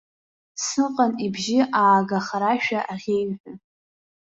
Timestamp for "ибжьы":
1.25-1.59